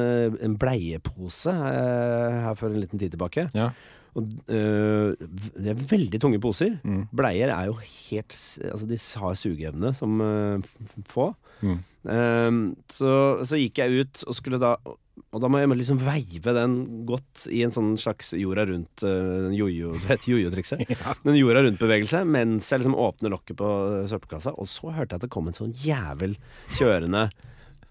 [0.45, 3.49] en bleiepose eh, her for en liten tid tilbake.
[3.57, 3.71] Ja.
[4.15, 6.77] Og øh, det er veldig tunge poser.
[6.87, 7.07] Mm.
[7.15, 8.35] Bleier er jo helt
[8.71, 10.67] Altså, de har sugeevne som øh,
[11.11, 11.33] få.
[11.65, 11.81] Mm.
[12.11, 12.61] Ehm,
[12.93, 13.11] så,
[13.47, 16.75] så gikk jeg ut og skulle da Og da må jeg liksom veive den
[17.09, 20.85] godt i en sånn slags jorda rundt øh, jojo, Det heter jojo-trikset.
[21.25, 23.71] En jorda rundt-bevegelse mens jeg liksom åpner lokket på
[24.11, 24.55] søppelkassa.
[24.59, 26.39] Og så hørte jeg at det kom en sånn jævel
[26.77, 27.29] kjørende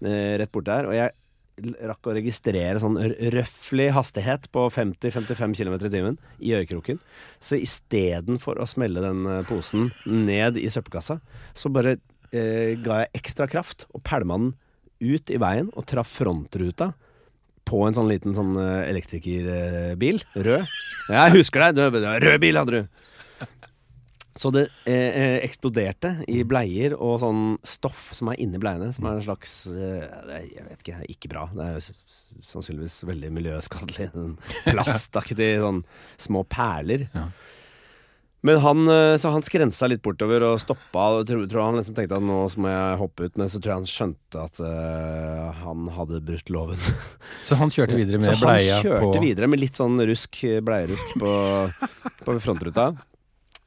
[0.04, 0.88] rett bort der.
[0.88, 1.14] Og jeg
[1.62, 2.96] rakk å registrere sånn
[3.34, 6.98] røfflig hastighet på 50-55 km i timen i øyekroken.
[7.42, 11.20] Så istedenfor å smelle den eh, posen ned i søppelkassa,
[11.54, 11.96] så bare
[12.34, 14.52] eh, ga jeg ekstra kraft og pælma den
[15.04, 16.92] ut i veien og traff frontruta
[17.64, 20.22] på en sånn liten sånn eh, elektrikerbil.
[20.34, 20.74] Rød.
[21.14, 22.02] Jeg husker deg!
[22.24, 23.70] Rød bil hadde du!
[24.34, 29.06] Så det eh, eh, eksploderte i bleier og sånn stoff som er inni bleiene, som
[29.06, 31.44] er en slags eh, Jeg vet ikke, ikke bra.
[31.54, 31.84] Det er
[32.42, 34.08] sannsynligvis veldig miljøskadelig.
[34.72, 35.84] Plastaktig sånn
[36.26, 37.06] små perler.
[37.14, 37.28] Ja.
[38.44, 41.06] Men han, eh, så han skrensa litt bortover og stoppa.
[41.20, 43.70] Og tror, tror han liksom tenkte at nå må jeg hoppe ut, men så tror
[43.76, 46.84] jeg han skjønte at eh, han hadde brutt loven.
[47.46, 51.18] Så han kjørte videre med Så han kjørte på videre med litt sånn rusk, bleierusk
[51.22, 51.34] på,
[52.26, 52.90] på frontruta.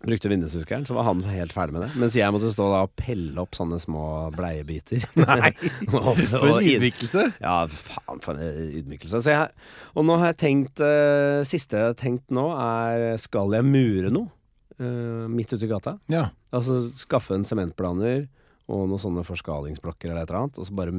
[0.07, 1.89] Brukte vindushuskeren, så var han helt ferdig med det.
[1.99, 5.03] Mens jeg måtte stå da og pelle opp sånne små bleiebiter.
[5.19, 5.51] Nei!
[5.91, 7.25] For en ydmykelse!
[7.43, 9.19] ja, faen for en ydmykelse.
[9.19, 13.55] Så jeg, og nå har jeg tenkt uh, Siste jeg har tenkt nå, er skal
[13.57, 14.33] jeg mure noe
[14.77, 15.95] Uh, midt ute i gata?
[16.05, 16.27] Ja.
[16.53, 18.27] Altså skaffe en sementblander
[18.69, 20.93] og noen sånne forskalingsblokker eller et eller annet, og så bare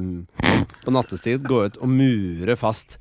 [0.83, 2.97] på nattestid gå ut og mure fast.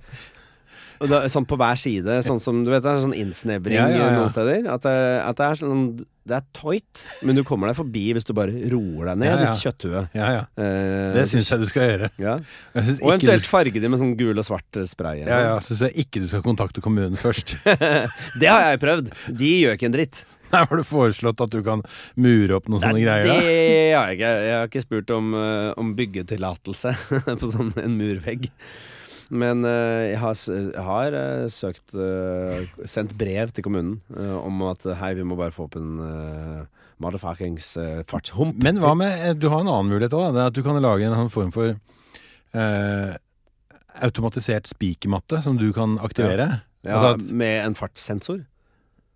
[0.98, 4.06] Da, sånn på hver side, sånn som du vet, det er sånn innsnevring Ja, ja,
[4.16, 4.64] noen steder.
[4.72, 5.82] At det, at det er sånn
[6.28, 9.28] Det er tight, men du kommer deg forbi hvis du bare roer deg ned.
[9.30, 9.44] Ja, ja.
[9.52, 10.02] Litt kjøtthue.
[10.18, 10.30] ja.
[10.58, 12.10] Eh, Det syns jeg du skal gjøre.
[12.18, 12.34] ja.
[12.74, 15.22] Og eventuelt du, farge de med sånn gul og svart spray.
[15.22, 17.54] ja, ja, syns jeg ikke du skal kontakte kommunen først.
[18.40, 19.14] Det har jeg prøvd.
[19.38, 20.24] De gjør ikke en dritt.
[20.52, 21.82] Nei, har du foreslått at du kan
[22.16, 23.26] mure opp noen sånne Nei, greier.
[23.28, 24.30] det har jeg ikke.
[24.48, 26.92] Jeg har ikke spurt om, eh, om byggetillatelse
[27.40, 28.48] på sånn en murvegg.
[29.28, 34.86] Men eh, jeg har, jeg har eh, søkt eh, Sendt brev til kommunen om at
[35.02, 35.98] hei, vi må bare få opp en
[36.98, 37.74] motherfuckings
[38.10, 38.58] fartshump.
[38.64, 40.38] Men hva med Du har en annen mulighet òg.
[40.48, 41.74] At du kan lage en sånn form for
[42.56, 43.12] eh,
[44.08, 46.62] automatisert spikermatte som du kan aktivere.
[46.86, 48.46] ja, Altså at, Med en fartssensor?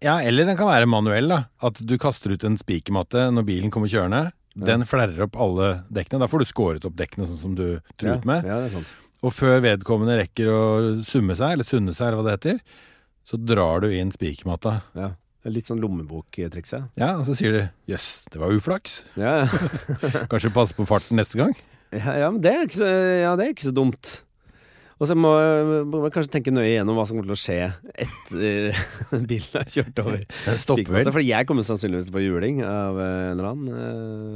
[0.02, 1.28] ja, eller den kan være manuell.
[1.30, 4.32] da At du kaster ut en spikermatte når bilen kommer kjørende.
[4.52, 6.20] Den flerrer opp alle dekkene.
[6.20, 8.44] Da får du skåret opp dekkene sånn som du truet ja, med.
[8.44, 8.90] Ja, det er sant.
[9.22, 10.60] Og før vedkommende rekker å
[11.06, 12.62] summe seg, eller sunne seg, eller hva det heter,
[13.26, 14.80] så drar du inn spikermatta.
[14.98, 15.12] Ja.
[15.50, 16.90] Litt sånn lommeboktrikset.
[16.98, 19.00] Ja, og så sier du 'jøss, det var uflaks'.
[19.18, 19.46] Ja,
[20.30, 21.54] Kanskje passe på farten neste gang?
[21.92, 22.90] ja, ja, men det er ikke så,
[23.22, 24.22] ja, det er ikke så dumt.
[25.02, 25.30] Og så må
[25.90, 27.56] man kanskje tenke nøye igjennom hva som kommer til å skje
[28.04, 28.78] etter
[29.32, 30.20] bilen har kjørt over.
[30.62, 31.10] Stopper.
[31.10, 33.82] Fordi jeg kommer sannsynligvis til å få juling av eh, en eller annen.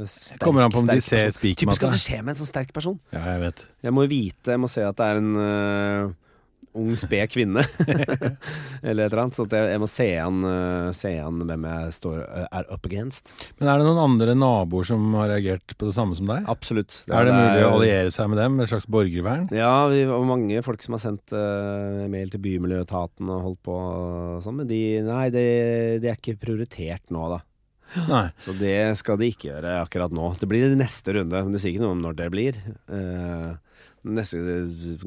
[0.03, 1.77] eh, sterk, Kommer an på om de ser spikermatta.
[1.79, 2.99] Typisk at det skjer med en sånn sterk person.
[3.15, 3.63] Ja, jeg vet.
[3.87, 6.15] Jeg må vite, jeg må se at det er en eh,
[6.77, 7.63] ung, sped kvinne.
[8.87, 9.37] eller et eller annet.
[9.37, 12.87] Så jeg, jeg må se an, eh, se an hvem jeg står, eh, er up
[12.89, 13.33] against.
[13.57, 16.47] Men er det noen andre naboer som har reagert på det samme som deg?
[16.51, 17.01] Absolutt.
[17.09, 19.49] Er det mulig å alliere seg med dem et slags borgervern?
[19.55, 23.75] Ja, vi var mange folk som har sendt uh, mail til Bymiljøetaten og holdt på
[23.77, 25.45] og sånn, men de, nei, det,
[26.03, 27.43] de er ikke prioritert nå, da.
[28.07, 28.25] Nei.
[28.43, 30.31] Så det skal de ikke gjøre akkurat nå.
[30.39, 32.59] Det blir neste runde, men det sier ikke noe om når det blir.
[32.91, 33.53] Eh,
[34.07, 34.39] neste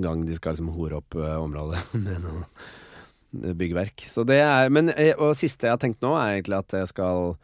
[0.00, 2.44] gang de skal liksom hore opp eh, området med noe
[3.32, 4.06] byggverk.
[4.10, 6.90] Så det er, men, eh, og siste jeg har tenkt nå, er egentlig at jeg
[6.90, 7.36] skal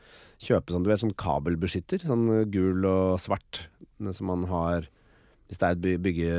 [0.43, 2.03] kjøpe sånn, du vet, sånn kabelbeskytter.
[2.05, 3.69] Sånn gul og svart,
[4.13, 4.89] som man har
[5.47, 6.31] hvis det er et bygge,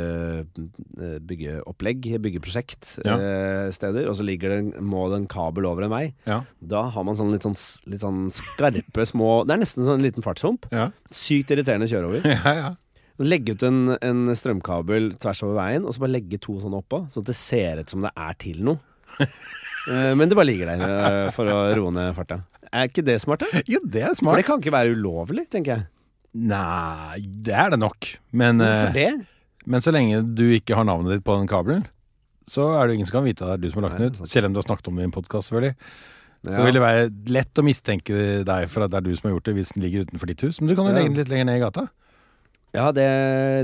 [1.00, 3.14] eh, byggeopplegg, byggeprosjekt, Ja.
[3.16, 6.42] eh, steder, og så ligger det, må det en kabel over en vei, Ja.
[6.60, 7.56] da har man sånn litt sånn,
[7.88, 10.68] litt sånn skarpe små Det er nesten sånn en liten fartshump.
[10.74, 10.90] Ja.
[11.10, 12.76] Sykt irriterende å kjøre over.
[13.20, 17.00] Legge ut en, en strømkabel tvers over veien, og så bare legge to sånne oppå,
[17.14, 18.80] så det ser ut som det er til noe.
[19.88, 22.42] Eh, Men det bare ligger der eh, for å roe ned farta.
[22.76, 23.62] Er ikke det smart, da?
[23.72, 24.34] Jo, det er smart.
[24.34, 25.86] For det kan ikke være ulovlig, tenker jeg.
[26.52, 28.10] Nei, det er det nok.
[28.36, 29.64] Men, Hvorfor eh, det?
[29.64, 31.86] men så lenge du ikke har navnet ditt på den kabelen,
[32.52, 34.12] så er det ingen som kan vite at det er du som har lagt den
[34.12, 34.20] ut.
[34.28, 35.80] Selv om du har snakket om det i en podkast, selvfølgelig.
[36.52, 36.66] Så Ja.
[36.68, 37.08] vil det være
[37.40, 38.20] lett å mistenke
[38.52, 40.44] deg for at det er du som har gjort det, hvis den ligger utenfor ditt
[40.44, 40.60] hus.
[40.60, 41.88] Men du kan jo legge den litt lenger ned i gata.
[42.76, 43.06] Ja, det,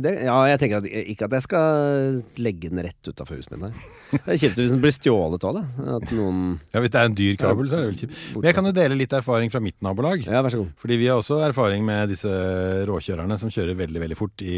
[0.06, 3.76] det, ja, jeg tenker at, ikke at jeg skal legge den rett utafor huset mitt.
[4.14, 5.64] Det er kjipt hvis den blir stjålet òg, da.
[5.84, 8.20] Ja, Hvis det er en dyr kabel, så er det vel kjipt.
[8.36, 10.24] Men jeg kan jo dele litt erfaring fra mitt nabolag.
[10.24, 10.70] Ja, vær så god.
[10.82, 12.32] Fordi vi har også erfaring med disse
[12.90, 14.56] råkjørerne som kjører veldig veldig fort i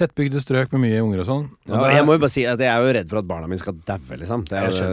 [0.00, 1.46] tettbygde strøk med mye unger og sånn.
[1.68, 3.50] Og Ja, jeg må jo bare si at jeg er jo redd for at barna
[3.52, 4.48] mine skal daue, liksom.
[4.50, 4.90] Det er så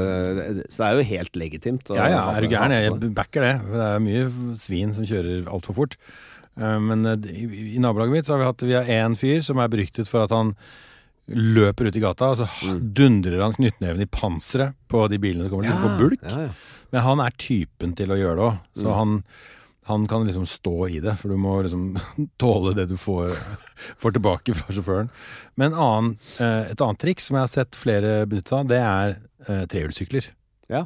[0.77, 1.93] det er jo helt legitimt.
[1.95, 2.75] Ja, ja, er du gæren?
[2.77, 3.55] Jeg backer det.
[3.73, 4.27] Det er mye
[4.59, 5.97] svin som kjører altfor fort.
[6.57, 9.59] Eh, Men eh, i, nabolaget mitt så har vi hatt Vi har én fyr som
[9.61, 10.55] er beryktet for at han
[11.27, 12.93] løper ut i gata, og så Mm.
[12.93, 16.21] dundrer han knyttneven i panseret på de bilene som kommer til å få bulk.
[16.23, 16.49] Ja, ja.
[16.93, 18.95] Men han er typen til å gjøre det òg, så Mm.
[18.95, 19.23] han,
[19.87, 21.17] han kan liksom stå i det.
[21.19, 21.97] For du må liksom
[22.39, 23.35] tåle det du får,
[23.99, 25.09] får tilbake fra sjåføren.
[25.57, 28.79] Men annen, eh, et annet triks som jeg har sett flere benytte seg av, det
[28.79, 29.17] er
[29.49, 30.29] eh, trehjulssykler.
[30.69, 30.85] Ja.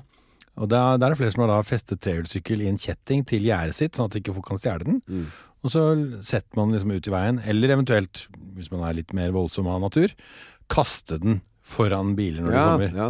[0.57, 3.41] Og der, der er det flere som har da festet trehjulssykkel i en kjetting til
[3.45, 5.01] gjerdet sitt, sånn at ikke folk kan stjele den.
[5.07, 5.27] Mm.
[5.61, 5.83] Og så
[6.25, 8.25] setter man liksom ut i veien, eller eventuelt,
[8.57, 10.13] hvis man er litt mer voldsom av natur,
[10.71, 12.97] kaste den foran biler når ja, de kommer.
[12.97, 13.09] ja.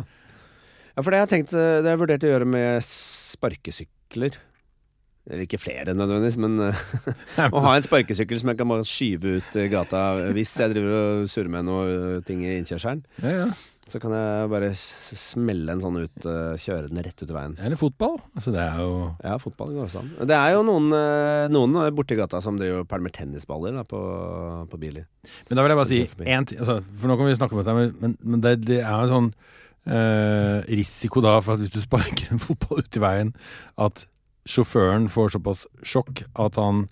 [0.92, 4.36] ja, for det har jeg tenkt eh, Det jeg vurdert å gjøre med sparkesykler.
[5.30, 6.86] Eller ikke flere nødvendigvis, men eh,
[7.56, 10.96] å ha en sparkesykkel som jeg kan bare skyve ut i gata hvis jeg driver
[10.98, 13.06] og surrer med noe eh, ting i innkjørselen.
[13.22, 13.52] Ja, ja.
[13.92, 17.56] Så kan jeg bare smelle en sånn ut, eh, kjøre den rett ut i veien.
[17.60, 18.20] Eller fotball.
[18.38, 20.12] Altså det er jo Ja, fotball går også an.
[20.30, 24.00] Det er jo noen, eh, noen borti gata som driver og pælmer tennisballer da, på,
[24.72, 25.10] på biler.
[25.50, 27.64] Men da vil jeg bare si én ting altså, For nå kan vi snakke om
[27.64, 29.34] dette, men, men det, det er jo sånn
[29.86, 33.36] eh, risiko da for at hvis du sparker en fotball ut i veien,
[33.82, 34.06] at
[34.52, 36.86] sjåføren får såpass sjokk at han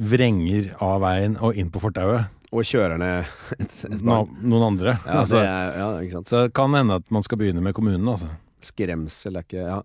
[0.00, 2.28] vrenger av veien og inn på fortauet.
[2.50, 4.34] Og kjørerne et, et Na- barn.
[4.42, 4.96] Noen andre.
[5.04, 6.30] Ja, altså, det er, ja, ikke sant.
[6.32, 8.30] så det kan hende at man skal begynne med kommunen, altså.
[8.64, 9.80] Skremsel er ikke Ja.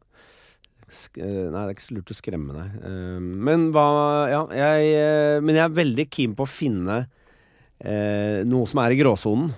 [0.96, 2.74] Sk eh, nei, det er ikke så lurt å skremme deg.
[2.86, 3.86] Uh, men hva
[4.30, 8.94] Ja, jeg eh, Men jeg er veldig keen på å finne uh, noe som er
[8.94, 9.50] i gråsonen.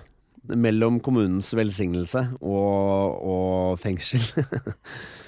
[0.48, 4.24] Mellom kommunens velsignelse og, og fengsel.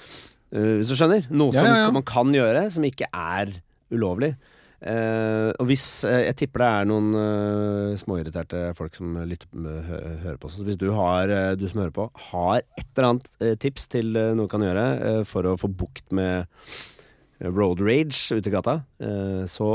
[0.51, 1.27] Eh, Hvis du skjønner?
[1.31, 1.91] Noe Ja, som ja, ja.
[1.95, 3.55] man kan gjøre, som ikke er
[3.91, 4.35] ulovlig.
[4.81, 9.99] Uh, og hvis uh, Jeg tipper det er noen uh, småirriterte folk som lytter, hø
[10.23, 10.49] hører på.
[10.49, 14.47] Så hvis du, har, du som hører på, har et eller annet tips til noe
[14.47, 16.49] du kan gjøre for å få bukt med
[17.41, 18.79] road rage ute i gata,
[19.49, 19.69] så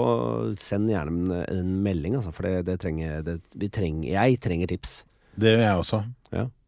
[0.62, 2.34] send gjerne en, en melding, altså.
[2.34, 5.00] For det, det trenger, det, vi trenger Jeg trenger tips.
[5.38, 6.02] Det gjør jeg også.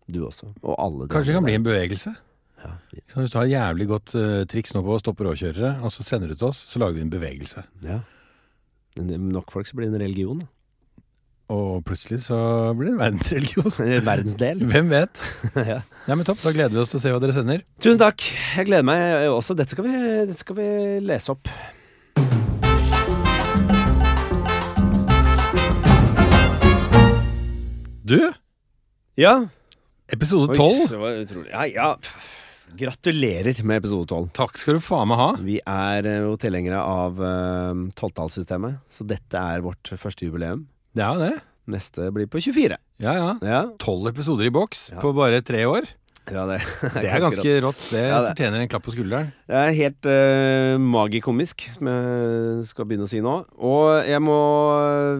[0.09, 0.55] Du også.
[0.63, 1.11] Og alle.
[1.11, 2.15] Kanskje det kan bli en bevegelse?
[2.65, 2.73] Ja.
[3.09, 6.05] Så hvis du har jævlig godt uh, triks nå på å stoppe råkjørere, og så
[6.07, 7.65] sender du til oss, så lager vi en bevegelse.
[7.87, 8.01] ja.
[8.99, 10.41] Nok folk så blir det en religion.
[10.43, 10.49] da.
[11.55, 12.37] Og plutselig så
[12.77, 13.71] blir det en verdensreligion.
[13.85, 14.65] Eller verdensdel.
[14.69, 15.23] Hvem vet?
[15.71, 15.79] ja.
[16.09, 16.43] Ja, men topp.
[16.43, 17.63] Da gleder vi oss til å se hva dere sender.
[17.81, 18.27] Tusen takk.
[18.59, 19.55] Jeg gleder meg også.
[19.57, 19.95] Dette skal vi,
[20.29, 20.69] dette skal vi
[21.07, 21.49] lese opp.
[28.09, 28.33] Du,
[29.17, 29.47] Ja.
[30.13, 30.89] episode tolv.
[30.89, 30.89] 12.
[30.89, 31.51] det var utrolig.
[31.51, 31.97] Ja, ja.
[32.77, 34.29] Gratulerer med episode 12.
[34.37, 35.29] Takk skal du faen meg ha.
[35.41, 40.67] Vi er eh, jo tilhengere av uh, tolvtallssystemet, så dette er vårt første jubileum.
[40.97, 41.31] Det er det.
[41.69, 42.77] Neste blir på 24.
[43.05, 43.31] Ja, ja.
[43.45, 45.01] Ja, Tolv episoder i boks Ja.
[45.03, 45.89] på bare tre år.
[46.29, 46.59] ja det,
[47.01, 47.83] Det er ganske rått.
[47.93, 49.33] Det Ja, det- fortjener en klapp på skulderen.
[49.49, 53.35] Det er helt uh, magikomisk, som jeg skal begynne å si nå.
[53.59, 54.39] Og jeg må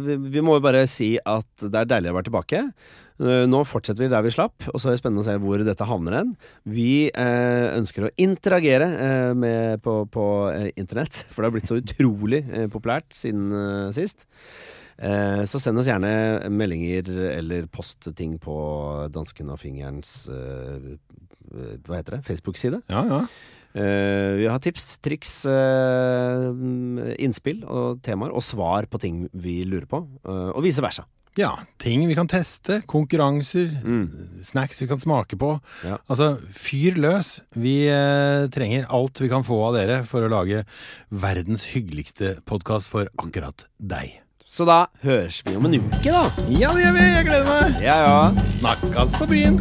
[0.05, 2.65] vi, vi må jo bare si at det er deilig å være tilbake.
[3.19, 5.63] Eh, Nå fortsetter vi der vi slapp, og så er det spennende å se hvor
[5.67, 6.33] dette havner hen.
[6.71, 10.27] Vi eh, ønsker å interagere eh, med, på, på
[10.79, 13.51] internett, for det har blitt så utrolig populært siden
[13.97, 14.29] sist.
[14.99, 18.57] Eh, så send oss gjerne meldinger eller post ting på
[19.15, 20.97] Dansken og fingerens eh,
[21.87, 22.25] Hva heter det?
[22.27, 22.83] Facebook-side.
[22.91, 23.21] Ja, ja.
[23.79, 26.49] Eh, vi har tips, triks, eh,
[27.23, 31.07] innspill og temaer, og svar på ting vi lurer på, og vice versa.
[31.39, 34.43] Ja, ting vi kan teste, konkurranser, Mm.
[34.43, 35.61] snacks vi kan smake på.
[35.87, 35.99] Ja.
[36.11, 37.41] Altså, fyr løs.
[37.55, 40.65] Vi eh, trenger alt vi kan få av dere for å lage
[41.15, 44.19] verdens hyggeligste podkast for akkurat deg.
[44.49, 46.25] Så da høres vi om en uke, da.
[46.59, 47.07] Ja, det gjør vi!
[47.07, 47.81] Jeg gleder meg!
[47.85, 48.19] Ja, ja.
[48.59, 49.61] Snakkes på byen!